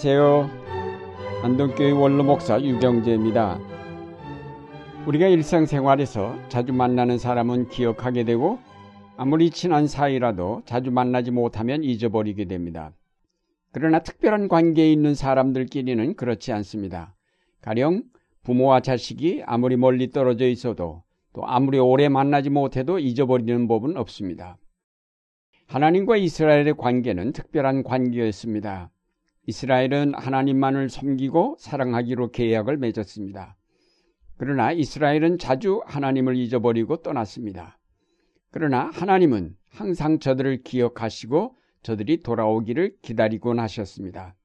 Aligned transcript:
안녕하세요. 0.00 0.48
안동교회 1.42 1.90
원로 1.90 2.22
목사 2.22 2.62
유경재입니다. 2.62 3.58
우리가 5.08 5.26
일상생활에서 5.26 6.38
자주 6.48 6.72
만나는 6.72 7.18
사람은 7.18 7.68
기억하게 7.68 8.22
되고 8.22 8.60
아무리 9.16 9.50
친한 9.50 9.88
사이라도 9.88 10.62
자주 10.66 10.92
만나지 10.92 11.32
못하면 11.32 11.82
잊어버리게 11.82 12.44
됩니다. 12.44 12.92
그러나 13.72 13.98
특별한 13.98 14.46
관계에 14.46 14.92
있는 14.92 15.16
사람들끼리는 15.16 16.14
그렇지 16.14 16.52
않습니다. 16.52 17.16
가령 17.60 18.04
부모와 18.44 18.78
자식이 18.78 19.42
아무리 19.46 19.76
멀리 19.76 20.12
떨어져 20.12 20.46
있어도 20.46 21.02
또 21.32 21.44
아무리 21.44 21.80
오래 21.80 22.08
만나지 22.08 22.50
못해도 22.50 23.00
잊어버리는 23.00 23.66
법은 23.66 23.96
없습니다. 23.96 24.58
하나님과 25.66 26.18
이스라엘의 26.18 26.76
관계는 26.76 27.32
특별한 27.32 27.82
관계였습니다. 27.82 28.92
이스라엘은 29.48 30.12
하나님만을 30.12 30.90
섬기고 30.90 31.56
사랑하기로 31.58 32.32
계약을 32.32 32.76
맺었습니다. 32.76 33.56
그러나 34.36 34.72
이스라엘은 34.72 35.38
자주 35.38 35.80
하나님을 35.86 36.36
잊어버리고 36.36 36.98
떠났습니다. 36.98 37.78
그러나 38.50 38.90
하나님은 38.92 39.56
항상 39.70 40.18
저들을 40.18 40.64
기억하시고 40.64 41.56
저들이 41.82 42.22
돌아오기를 42.22 42.98
기다리곤 43.00 43.58
하셨습니다. 43.60 44.36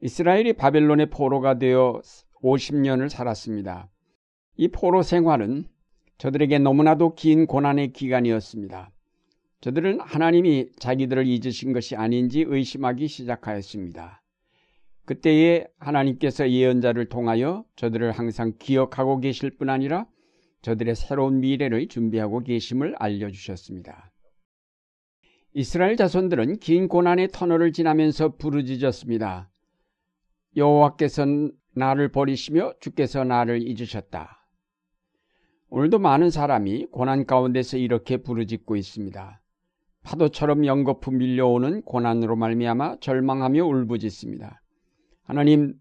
이스라엘이 0.00 0.52
바벨론의 0.52 1.10
포로가 1.10 1.58
되어 1.58 2.00
50년을 2.40 3.08
살았습니다. 3.08 3.90
이 4.56 4.68
포로 4.68 5.02
생활은 5.02 5.64
저들에게 6.18 6.60
너무나도 6.60 7.16
긴 7.16 7.48
고난의 7.48 7.92
기간이었습니다. 7.92 8.93
저들은 9.64 9.98
하나님이 10.00 10.72
자기들을 10.78 11.26
잊으신 11.26 11.72
것이 11.72 11.96
아닌지 11.96 12.44
의심하기 12.46 13.08
시작하였습니다. 13.08 14.22
그때에 15.06 15.64
하나님께서 15.78 16.50
예언자를 16.50 17.08
통하여 17.08 17.64
저들을 17.76 18.12
항상 18.12 18.52
기억하고 18.58 19.20
계실 19.20 19.56
뿐 19.56 19.70
아니라 19.70 20.04
저들의 20.60 20.94
새로운 20.94 21.40
미래를 21.40 21.88
준비하고 21.88 22.40
계심을 22.40 22.94
알려주셨습니다. 22.98 24.12
이스라엘 25.54 25.96
자손들은 25.96 26.58
긴 26.58 26.86
고난의 26.86 27.28
터널을 27.32 27.72
지나면서 27.72 28.36
부르짖었습니다. 28.36 29.50
여호와께서 30.58 31.24
나를 31.74 32.12
버리시며 32.12 32.74
주께서 32.80 33.24
나를 33.24 33.66
잊으셨다. 33.66 34.46
오늘도 35.70 36.00
많은 36.00 36.28
사람이 36.28 36.88
고난 36.92 37.24
가운데서 37.24 37.78
이렇게 37.78 38.18
부르짖고 38.18 38.76
있습니다. 38.76 39.40
파도처럼 40.04 40.66
연거푸 40.66 41.10
밀려오는 41.10 41.82
고난으로 41.82 42.36
말미암아 42.36 42.98
절망하며 43.00 43.64
울부짖습니다. 43.64 44.60
하나님 45.24 45.74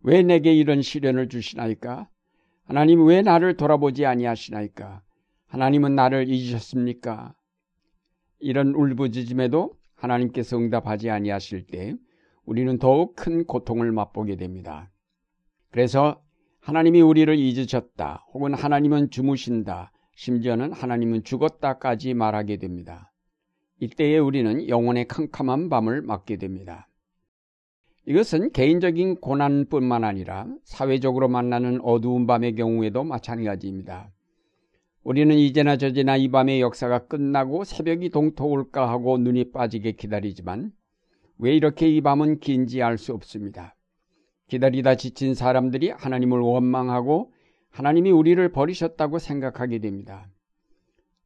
왜 0.00 0.22
내게 0.22 0.54
이런 0.54 0.80
시련을 0.80 1.28
주시나이까? 1.28 2.08
하나님 2.64 3.04
왜 3.04 3.20
나를 3.20 3.56
돌아보지 3.56 4.06
아니하시나이까? 4.06 5.02
하나님은 5.48 5.94
나를 5.94 6.28
잊으셨습니까? 6.28 7.34
이런 8.38 8.74
울부짖음에도 8.74 9.74
하나님께서 9.96 10.56
응답하지 10.56 11.10
아니하실 11.10 11.66
때 11.66 11.94
우리는 12.44 12.78
더욱 12.78 13.16
큰 13.16 13.44
고통을 13.44 13.90
맛보게 13.92 14.36
됩니다. 14.36 14.90
그래서 15.70 16.22
하나님이 16.60 17.00
우리를 17.00 17.36
잊으셨다 17.36 18.26
혹은 18.32 18.54
하나님은 18.54 19.10
주무신다 19.10 19.90
심지어는 20.14 20.72
하나님은 20.72 21.24
죽었다까지 21.24 22.14
말하게 22.14 22.58
됩니다. 22.58 23.10
이때에 23.80 24.18
우리는 24.18 24.68
영혼의 24.68 25.08
캄캄한 25.08 25.68
밤을 25.68 26.02
맞게 26.02 26.36
됩니다. 26.36 26.88
이것은 28.06 28.52
개인적인 28.52 29.16
고난뿐만 29.20 30.04
아니라 30.04 30.46
사회적으로 30.64 31.28
만나는 31.28 31.80
어두운 31.82 32.26
밤의 32.26 32.54
경우에도 32.54 33.02
마찬가지입니다. 33.02 34.10
우리는 35.02 35.34
이제나 35.36 35.76
저제나 35.76 36.16
이 36.16 36.28
밤의 36.28 36.60
역사가 36.60 37.06
끝나고 37.06 37.64
새벽이 37.64 38.10
동토올까 38.10 38.88
하고 38.88 39.18
눈이 39.18 39.52
빠지게 39.52 39.92
기다리지만 39.92 40.72
왜 41.38 41.54
이렇게 41.54 41.88
이 41.88 42.00
밤은 42.00 42.40
긴지 42.40 42.82
알 42.82 42.96
수 42.96 43.12
없습니다. 43.12 43.74
기다리다 44.48 44.94
지친 44.94 45.34
사람들이 45.34 45.90
하나님을 45.90 46.38
원망하고 46.38 47.32
하나님이 47.70 48.10
우리를 48.12 48.52
버리셨다고 48.52 49.18
생각하게 49.18 49.78
됩니다. 49.78 50.28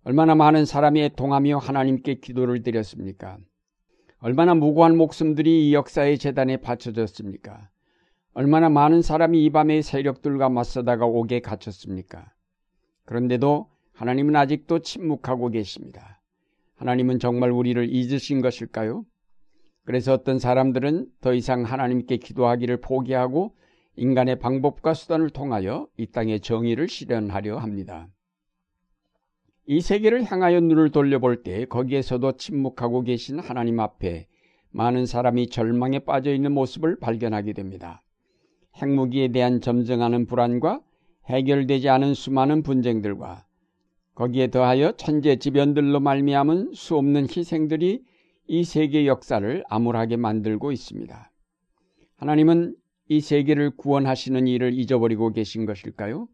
얼마나 0.05 0.35
많은 0.35 0.65
사람이 0.65 1.03
애통하며 1.03 1.59
하나님께 1.59 2.15
기도를 2.17 2.63
드렸습니까? 2.63 3.39
얼마나 4.19 4.55
무고한 4.55 4.97
목숨들이 4.97 5.69
이 5.69 5.75
역사의 5.75 6.19
재단에 6.19 6.57
바쳐졌습니까? 6.57 7.69
얼마나 8.33 8.69
많은 8.69 9.03
사람이 9.03 9.45
이 9.45 9.51
밤의 9.51 9.83
세력들과 9.83 10.49
맞서다가 10.49 11.07
옥에 11.07 11.41
갇혔습니까? 11.41 12.33
그런데도 13.05 13.69
하나님은 13.93 14.37
아직도 14.37 14.81
침묵하고 14.81 15.49
계십니다. 15.49 16.21
하나님은 16.77 17.19
정말 17.19 17.51
우리를 17.51 17.89
잊으신 17.91 18.41
것일까요? 18.41 19.05
그래서 19.85 20.13
어떤 20.13 20.39
사람들은 20.39 21.07
더 21.21 21.35
이상 21.35 21.65
하나님께 21.65 22.19
기도하기를 22.19 22.81
포기하고 22.81 23.57
인간의 23.97 24.39
방법과 24.39 24.95
수단을 24.95 25.31
통하여 25.31 25.89
이 25.97 26.07
땅의 26.07 26.41
정의를 26.41 26.89
실현하려 26.89 27.59
합니다. 27.59 28.09
이 29.71 29.83
세계를 29.83 30.25
향하여 30.25 30.61
눈을 30.61 30.93
돌려볼 30.93 31.43
때 31.43 31.67
거기에서도 31.67 32.39
침묵하고 32.39 33.03
계신 33.03 33.39
하나님 33.39 33.81
앞에 33.81 34.27
많은 34.71 35.05
사람이 35.05 35.51
절망에 35.51 35.99
빠져 35.99 36.33
있는 36.33 36.53
모습을 36.53 36.99
발견하게 36.99 37.53
됩니다. 37.53 38.03
핵무기에 38.77 39.29
대한 39.29 39.61
점증하는 39.61 40.25
불안과 40.25 40.81
해결되지 41.27 41.91
않은 41.91 42.15
수많은 42.15 42.63
분쟁들과 42.63 43.45
거기에 44.15 44.47
더하여 44.47 44.93
천재지변들로 44.93 46.01
말미암은 46.01 46.73
수없는 46.73 47.27
희생들이 47.29 48.03
이 48.47 48.65
세계 48.65 49.07
역사를 49.07 49.63
암울하게 49.69 50.17
만들고 50.17 50.73
있습니다. 50.73 51.31
하나님은 52.17 52.75
이 53.09 53.21
세계를 53.21 53.77
구원하시는 53.77 54.47
일을 54.47 54.73
잊어버리고 54.73 55.35
계신 55.35 55.67
것일까요? 55.67 56.27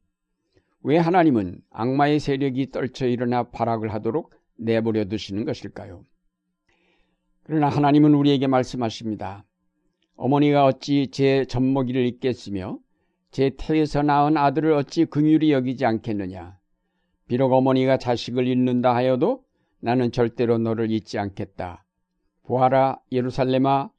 왜 0.87 0.99
하나님은 0.99 1.63
악마의 1.71 2.21
세력이 2.21 2.71
떨쳐 2.71 3.07
일어나 3.07 3.45
발악을 3.45 3.95
하도록 3.95 4.31
내버려 4.57 5.07
두시는 5.07 5.47
것일까요? 5.47 6.05
그러나 7.43 7.71
하나님은 7.71 8.13
우리에게 8.13 8.47
말씀하십니다. 8.49 9.47
어머니가 10.17 10.67
어찌 10.67 11.09
제 11.11 11.47
젖먹이를 11.47 12.05
잊겠으며 12.05 12.79
제 13.31 13.51
태에서 13.57 14.03
낳은 14.03 14.37
아들을 14.37 14.73
어찌 14.73 15.07
긍휼히 15.07 15.53
여기지 15.53 15.87
않겠느냐. 15.87 16.59
비록 17.29 17.55
어머니가 17.55 17.97
자식을 17.97 18.47
잃는다 18.47 18.95
하여도 18.95 19.43
나는 19.81 20.13
절대로 20.13 20.59
너를 20.59 20.91
잊지 20.91 21.19
않겠다. 21.19 21.87
보아라 22.43 23.01
예루살렘아 23.11 23.91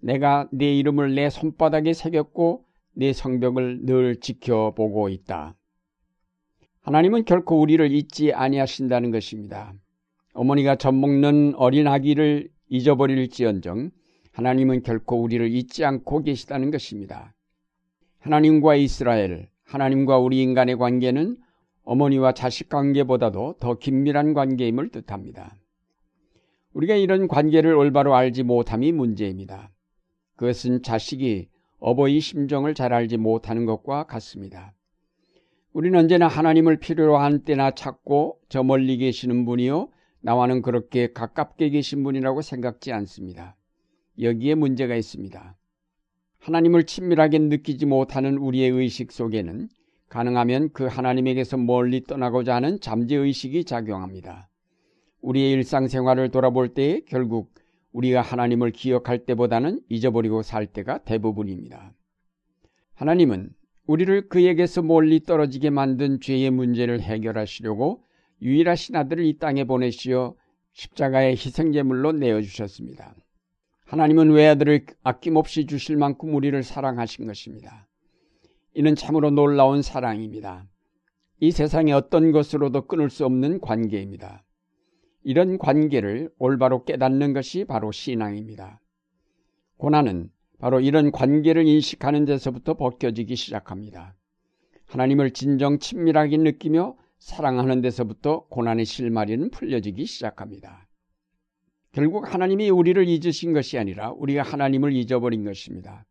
내가 0.00 0.48
네 0.52 0.74
이름을 0.78 1.14
내 1.14 1.28
손바닥에 1.28 1.92
새겼고 1.92 2.64
네 2.94 3.12
성벽을 3.12 3.84
늘 3.84 4.20
지켜보고 4.20 5.10
있다. 5.10 5.54
하나님은 6.82 7.24
결코 7.24 7.60
우리를 7.60 7.92
잊지 7.92 8.32
아니하신다는 8.32 9.10
것입니다. 9.10 9.74
어머니가 10.32 10.76
젖 10.76 10.92
먹는 10.92 11.54
어린 11.56 11.86
아기를 11.86 12.48
잊어버릴지언정 12.68 13.90
하나님은 14.32 14.82
결코 14.82 15.20
우리를 15.22 15.52
잊지 15.52 15.84
않고 15.84 16.22
계시다는 16.22 16.70
것입니다. 16.70 17.34
하나님과 18.20 18.76
이스라엘, 18.76 19.48
하나님과 19.64 20.18
우리 20.18 20.42
인간의 20.42 20.76
관계는 20.76 21.36
어머니와 21.84 22.32
자식 22.32 22.68
관계보다도 22.68 23.56
더 23.60 23.78
긴밀한 23.78 24.34
관계임을 24.34 24.90
뜻합니다. 24.90 25.56
우리가 26.72 26.94
이런 26.94 27.28
관계를 27.28 27.74
올바로 27.74 28.14
알지 28.14 28.44
못함이 28.44 28.92
문제입니다. 28.92 29.70
그것은 30.36 30.82
자식이 30.82 31.48
어버이 31.80 32.20
심정을 32.20 32.74
잘 32.74 32.92
알지 32.92 33.16
못하는 33.16 33.66
것과 33.66 34.04
같습니다. 34.04 34.72
우리는 35.72 35.96
언제나 35.98 36.26
하나님을 36.26 36.78
필요로 36.78 37.16
한 37.18 37.44
때나 37.44 37.70
찾고 37.70 38.40
저 38.48 38.62
멀리 38.62 38.96
계시는 38.96 39.44
분이요. 39.44 39.88
나와는 40.20 40.62
그렇게 40.62 41.12
가깝게 41.12 41.70
계신 41.70 42.02
분이라고 42.02 42.42
생각지 42.42 42.92
않습니다. 42.92 43.56
여기에 44.20 44.56
문제가 44.56 44.96
있습니다. 44.96 45.56
하나님을 46.38 46.84
친밀하게 46.84 47.38
느끼지 47.38 47.86
못하는 47.86 48.36
우리의 48.38 48.70
의식 48.70 49.12
속에는 49.12 49.68
가능하면 50.08 50.70
그 50.72 50.86
하나님에게서 50.86 51.56
멀리 51.56 52.02
떠나고자 52.02 52.56
하는 52.56 52.80
잠재의식이 52.80 53.64
작용합니다. 53.64 54.48
우리의 55.20 55.52
일상생활을 55.52 56.30
돌아볼 56.30 56.74
때 56.74 57.02
결국 57.06 57.54
우리가 57.92 58.22
하나님을 58.22 58.72
기억할 58.72 59.24
때보다는 59.24 59.82
잊어버리고 59.88 60.42
살 60.42 60.66
때가 60.66 60.98
대부분입니다. 61.04 61.92
하나님은 62.94 63.50
우리를 63.90 64.28
그에게서 64.28 64.82
멀리 64.82 65.18
떨어지게 65.18 65.70
만든 65.70 66.20
죄의 66.20 66.52
문제를 66.52 67.00
해결하시려고 67.00 68.04
유일하신 68.40 68.94
아들을 68.94 69.24
이 69.24 69.36
땅에 69.38 69.64
보내시어 69.64 70.36
십자가의 70.74 71.32
희생제물로 71.32 72.12
내어주셨습니다. 72.12 73.16
하나님은 73.86 74.30
외아들을 74.30 74.86
아낌없이 75.02 75.66
주실 75.66 75.96
만큼 75.96 76.36
우리를 76.36 76.62
사랑하신 76.62 77.26
것입니다. 77.26 77.88
이는 78.74 78.94
참으로 78.94 79.30
놀라운 79.30 79.82
사랑입니다. 79.82 80.68
이 81.40 81.50
세상의 81.50 81.92
어떤 81.92 82.30
것으로도 82.30 82.86
끊을 82.86 83.10
수 83.10 83.26
없는 83.26 83.60
관계입니다. 83.60 84.44
이런 85.24 85.58
관계를 85.58 86.30
올바로 86.38 86.84
깨닫는 86.84 87.32
것이 87.32 87.64
바로 87.64 87.90
신앙입니다. 87.90 88.80
고난은 89.78 90.30
바로 90.60 90.80
이런 90.80 91.10
관계를 91.10 91.66
인식하는 91.66 92.26
데서부터 92.26 92.74
벗겨지기 92.74 93.34
시작합니다. 93.34 94.14
하나님을 94.86 95.30
진정 95.30 95.78
친밀하게 95.78 96.36
느끼며 96.36 96.96
사랑하는 97.18 97.80
데서부터 97.80 98.46
고난의 98.48 98.84
실마리는 98.84 99.50
풀려지기 99.50 100.04
시작합니다. 100.04 100.86
결국 101.92 102.32
하나님이 102.32 102.70
우리를 102.70 103.08
잊으신 103.08 103.52
것이 103.52 103.78
아니라 103.78 104.10
우리가 104.12 104.42
하나님을 104.42 104.92
잊어버린 104.92 105.44
것입니다. 105.44 106.04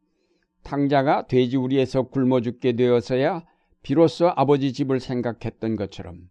탕자가 0.63 1.27
돼지 1.27 1.55
우리에서 1.55 2.03
굶어 2.03 2.41
죽게 2.41 2.73
되어서야 2.73 3.45
비로소 3.83 4.31
아버지 4.35 4.73
집을 4.73 4.99
생각했던 4.99 5.75
것처럼 5.75 6.29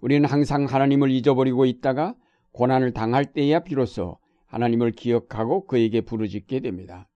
우리는 0.00 0.28
항상 0.28 0.66
하나님을 0.66 1.10
잊어버리고 1.10 1.64
있다가 1.64 2.14
고난을 2.52 2.92
당할 2.92 3.24
때야 3.24 3.60
비로소 3.60 4.18
하나님을 4.46 4.92
기억하고 4.92 5.66
그에게 5.66 6.02
부르짖게 6.02 6.60
됩니다. 6.60 7.08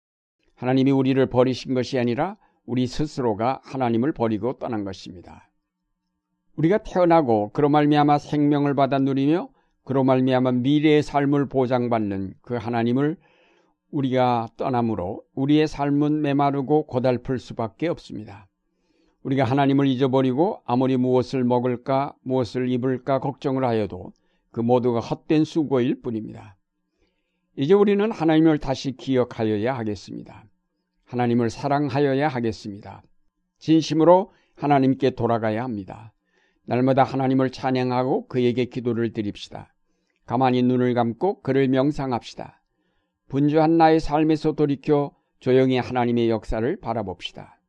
하나님이 0.59 0.91
우리를 0.91 1.25
버리신 1.27 1.73
것이 1.73 1.97
아니라 1.97 2.35
우리 2.65 2.85
스스로가 2.85 3.61
하나님을 3.63 4.11
버리고 4.11 4.59
떠난 4.59 4.83
것입니다. 4.83 5.49
우리가 6.57 6.79
태어나고 6.79 7.51
그로 7.53 7.69
말미암아 7.69 8.17
생명을 8.17 8.75
받아 8.75 8.99
누리며 8.99 9.47
그로 9.85 10.03
말미암아 10.03 10.51
미래의 10.51 11.01
삶을 11.01 11.47
보장받는 11.47 12.33
그 12.41 12.55
하나님을 12.55 13.15
우리가 13.91 14.49
떠남으로 14.57 15.23
우리의 15.33 15.65
삶은 15.65 16.21
메마르고 16.21 16.87
고달플 16.87 17.39
수밖에 17.39 17.87
없습니다. 17.87 18.49
우리가 19.23 19.45
하나님을 19.45 19.87
잊어버리고 19.87 20.61
아무리 20.65 20.97
무엇을 20.97 21.45
먹을까 21.45 22.13
무엇을 22.21 22.69
입을까 22.69 23.19
걱정을 23.19 23.63
하여도 23.63 24.11
그 24.51 24.59
모두가 24.59 24.99
헛된 24.99 25.45
수고일 25.45 26.01
뿐입니다. 26.01 26.57
이제 27.55 27.73
우리는 27.73 28.11
하나님을 28.11 28.57
다시 28.57 28.91
기억하여야 28.91 29.77
하겠습니다. 29.77 30.48
하나님을 31.09 31.49
사랑하여야 31.49 32.27
하겠습니다. 32.27 33.01
진심으로 33.57 34.31
하나님께 34.55 35.11
돌아가야 35.11 35.63
합니다. 35.63 36.13
날마다 36.65 37.03
하나님을 37.03 37.49
찬양하고 37.49 38.27
그에게 38.27 38.65
기도를 38.65 39.11
드립시다. 39.11 39.73
가만히 40.27 40.61
눈을 40.61 40.93
감고 40.93 41.41
그를 41.41 41.67
명상합시다. 41.67 42.61
분주한 43.27 43.77
나의 43.77 43.99
삶에서 43.99 44.51
돌이켜 44.51 45.15
조용히 45.39 45.79
하나님의 45.79 46.29
역사를 46.29 46.79
바라봅시다. 46.79 47.59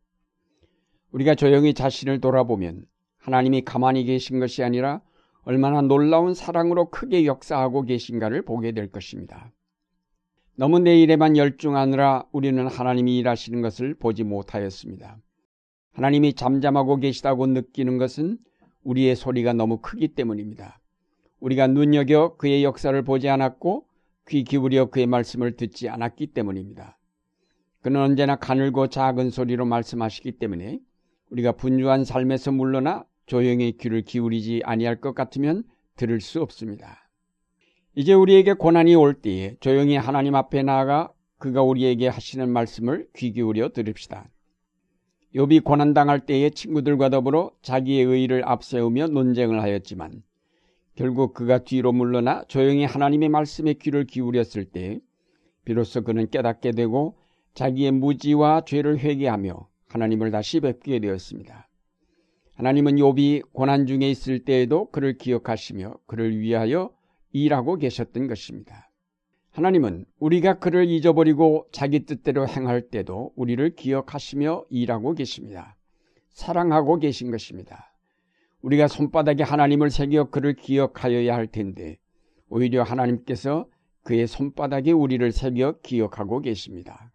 우리가 1.13 1.35
조용히 1.35 1.73
자신을 1.73 2.21
돌아보면 2.21 2.85
하나님이 3.17 3.63
가만히 3.63 4.05
계신 4.05 4.39
것이 4.39 4.63
아니라 4.63 5.01
얼마나 5.45 5.81
놀라운 5.81 6.35
사랑으로 6.35 6.91
크게 6.91 7.25
역사하고 7.25 7.83
계신가를 7.85 8.43
보게 8.43 8.73
될 8.73 8.91
것입니다. 8.91 9.51
너무 10.57 10.79
내 10.79 11.01
일에만 11.01 11.37
열중하느라 11.37 12.25
우리는 12.33 12.67
하나님이 12.67 13.19
일하시는 13.19 13.61
것을 13.63 13.95
보지 13.95 14.25
못하였습니다. 14.25 15.19
하나님이 15.93 16.35
잠잠하고 16.35 16.97
계시다고 16.99 17.47
느끼는 17.47 17.99
것은 17.99 18.39
우리의 18.83 19.17
소리가 19.17 19.53
너무 19.53 19.79
크기 19.79 20.09
때문입니다. 20.09 20.81
우리가 21.41 21.67
눈여겨 21.67 22.37
그의 22.37 22.65
역사를 22.65 23.01
보지 23.03 23.29
않았고 23.29 23.87
귀 24.29 24.45
기울여 24.45 24.87
그의 24.87 25.07
말씀을 25.07 25.57
듣지 25.57 25.89
않았기 25.89 26.29
때문입니다. 26.29 26.99
그는 27.83 28.01
언제나 28.01 28.37
가늘고 28.37 28.89
작은 28.89 29.31
소리로 29.31 29.65
말씀하시기 29.65 30.33
때문에 30.33 30.81
우리가 31.31 31.53
분주한 31.53 32.05
삶에서 32.05 32.53
물러나 32.53 33.05
조용히 33.27 33.73
귀를 33.79 34.03
기울이지 34.03 34.63
아니할 34.65 35.01
것 35.01 35.15
같으면 35.15 35.65
들을 35.97 36.21
수 36.21 36.43
없습니다. 36.43 37.00
이제 37.95 38.15
우리에게 38.15 38.53
고난이 38.53 38.95
올 38.95 39.15
때에 39.15 39.57
조용히 39.59 39.97
하나님 39.97 40.37
앞에 40.37 40.63
나아가 40.63 41.13
그가 41.39 41.63
우리에게 41.63 42.07
하시는 42.07 42.49
말씀을 42.49 43.09
귀 43.17 43.33
기울여 43.33 43.71
들읍시다. 43.71 44.29
욥이 45.35 45.65
고난 45.65 45.93
당할 45.95 46.21
때에 46.21 46.51
친구들과 46.51 47.09
더불어 47.09 47.51
자기의 47.63 48.05
의의를 48.05 48.47
앞세우며 48.47 49.09
논쟁을 49.09 49.61
하였지만 49.61 50.23
결국 50.95 51.35
그가 51.35 51.59
뒤로 51.59 51.93
물러나 51.93 52.45
조용히 52.47 52.85
하나님의 52.85 53.29
말씀에 53.29 53.75
귀를 53.75 54.05
기울였을 54.05 54.67
때 54.67 55.01
비로소 55.65 56.03
그는 56.03 56.29
깨닫게 56.29 56.73
되고 56.73 57.17
자기의 57.55 57.93
무지와 57.93 58.63
죄를 58.67 58.99
회개하며 58.99 59.69
하나님을 59.89 60.31
다시 60.31 60.61
뵙게 60.61 60.99
되었습니다. 61.01 61.69
하나님은 62.55 62.97
욥이 62.97 63.53
고난 63.53 63.87
중에 63.87 64.11
있을 64.11 64.45
때에도 64.45 64.91
그를 64.91 65.17
기억하시며 65.17 65.95
그를 66.07 66.39
위하여 66.39 66.91
일하고 67.33 67.77
계셨던 67.77 68.27
것입니다. 68.27 68.91
하나님은 69.53 70.07
우리가 70.19 70.59
그를 70.59 70.89
잊어버리고 70.89 71.67
자기 71.73 72.07
뜻대로 72.07 72.47
행할 72.47 72.89
때도 72.89 73.33
우리를 73.35 73.75
기억하시며 73.75 74.67
일하고 74.71 75.15
계십니다. 75.15 75.77
사랑하고 76.31 76.99
계신 76.99 77.31
것입니다. 77.31 77.93
우리가 78.63 78.89
손바닥에 78.89 79.43
하나님을 79.43 79.91
새겨 79.91 80.31
그를 80.31 80.55
기억하여야 80.55 81.35
할 81.35 81.47
텐데 81.47 81.99
오히려 82.49 82.83
하나님께서 82.83 83.67
그의 84.03 84.27
손바닥에 84.27 84.93
우리를 84.93 85.31
새겨 85.33 85.81
기억하고 85.83 86.41
계십니다. 86.41 87.13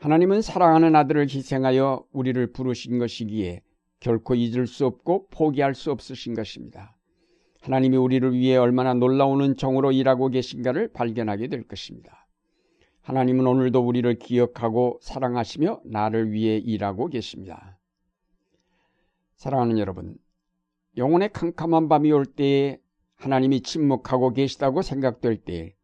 하나님은 0.00 0.42
사랑하는 0.42 0.94
아들을 0.94 1.28
희생하여 1.28 2.04
우리를 2.12 2.52
부르신 2.52 2.98
것이기에 2.98 3.62
결코 4.00 4.34
잊을 4.34 4.66
수 4.66 4.84
없고 4.86 5.28
포기할 5.28 5.74
수 5.74 5.90
없으신 5.90 6.34
것입니다. 6.34 6.95
하나님이 7.66 7.96
우리를 7.96 8.32
위해 8.32 8.56
얼마나 8.56 8.94
놀라운 8.94 9.56
정으로 9.56 9.90
일하고 9.90 10.28
계신가를 10.28 10.92
발견하게 10.92 11.48
될 11.48 11.66
것입니다. 11.66 12.28
하나님은 13.02 13.44
오늘도 13.44 13.80
우리를 13.80 14.20
기억하고 14.20 15.00
사랑하시며 15.02 15.80
나를 15.84 16.30
위해 16.30 16.58
일하고 16.58 17.08
계십니다. 17.08 17.76
사랑하는 19.34 19.78
여러분, 19.78 20.16
영혼의 20.96 21.32
캄캄한 21.32 21.88
밤이 21.88 22.12
올 22.12 22.24
때에 22.24 22.78
하나님이 23.16 23.62
침묵하고 23.62 24.32
계시다고 24.32 24.82
생각될 24.82 25.38
때 25.38 25.74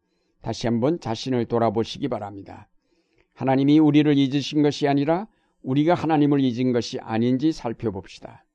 다시 0.41 0.67
한번 0.67 1.01
자신을 1.01 1.47
돌아보시기 1.47 2.07
바랍니다. 2.07 2.69
하나님이 3.33 3.79
우리를 3.79 4.17
잊으신 4.17 4.63
것이 4.63 4.87
아니라 4.87 5.27
우리가 5.63 5.95
하나님을 5.95 6.39
잊은 6.39 6.71
것이 6.71 6.99
아닌지 7.01 7.51
살펴봅시다. 7.51 8.45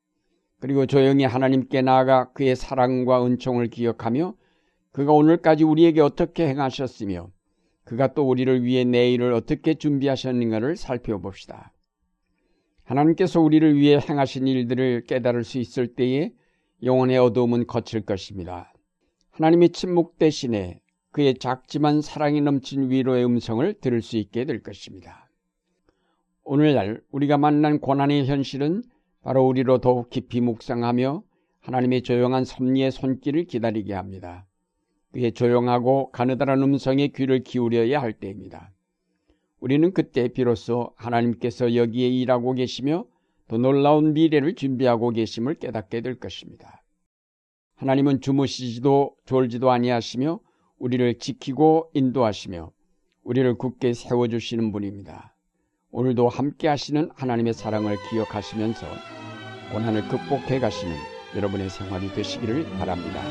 그리고 0.60 0.86
조용히 0.86 1.24
하나님께 1.24 1.82
나아가 1.82 2.32
그의 2.32 2.56
사랑과 2.56 3.24
은총을 3.24 3.68
기억하며 3.68 4.34
그가 4.92 5.12
오늘까지 5.12 5.64
우리에게 5.64 6.00
어떻게 6.00 6.48
행하셨으며 6.48 7.30
그가 7.84 8.12
또 8.14 8.28
우리를 8.28 8.64
위해 8.64 8.84
내일을 8.84 9.32
어떻게 9.32 9.74
준비하셨는가를 9.74 10.76
살펴봅시다. 10.76 11.72
하나님께서 12.84 13.40
우리를 13.40 13.76
위해 13.76 13.98
행하신 13.98 14.46
일들을 14.46 15.04
깨달을 15.06 15.44
수 15.44 15.58
있을 15.58 15.94
때에 15.94 16.32
영혼의 16.82 17.18
어두움은 17.18 17.66
거칠 17.66 18.00
것입니다. 18.00 18.72
하나님의 19.30 19.70
침묵 19.70 20.18
대신에 20.18 20.80
그의 21.12 21.34
작지만 21.38 22.00
사랑이 22.00 22.40
넘친 22.40 22.90
위로의 22.90 23.24
음성을 23.24 23.74
들을 23.80 24.02
수 24.02 24.16
있게 24.16 24.44
될 24.44 24.62
것입니다. 24.62 25.28
오늘날 26.44 27.02
우리가 27.10 27.36
만난 27.38 27.78
고난의 27.78 28.26
현실은 28.26 28.82
바로 29.22 29.46
우리로 29.46 29.78
더욱 29.78 30.10
깊이 30.10 30.40
묵상하며 30.40 31.22
하나님의 31.60 32.02
조용한 32.02 32.44
섭리의 32.44 32.90
손길을 32.90 33.44
기다리게 33.44 33.94
합니다. 33.94 34.46
그의 35.12 35.32
조용하고 35.32 36.10
가느다란 36.10 36.62
음성에 36.62 37.08
귀를 37.08 37.42
기울여야 37.42 38.00
할 38.00 38.12
때입니다. 38.12 38.72
우리는 39.60 39.92
그때 39.92 40.28
비로소 40.28 40.92
하나님께서 40.96 41.74
여기에 41.74 42.08
일하고 42.08 42.54
계시며 42.54 43.06
더 43.48 43.58
놀라운 43.58 44.12
미래를 44.12 44.54
준비하고 44.54 45.10
계심을 45.10 45.54
깨닫게 45.54 46.02
될 46.02 46.18
것입니다. 46.18 46.82
하나님은 47.76 48.20
주무시지도 48.20 49.16
졸지도 49.24 49.70
아니하시며 49.70 50.40
우리를 50.78 51.18
지키고 51.18 51.90
인도하시며 51.94 52.72
우리를 53.24 53.54
굳게 53.56 53.94
세워주시는 53.94 54.72
분입니다. 54.72 55.34
오늘도 55.90 56.28
함께 56.28 56.68
하시는 56.68 57.10
하나님의 57.14 57.54
사랑을 57.54 57.96
기억하시면서 58.10 58.86
고난을 59.72 60.08
극복해 60.08 60.60
가시는 60.60 60.94
여러분의 61.34 61.70
생활이 61.70 62.12
되시기를 62.12 62.64
바랍니다. 62.78 63.22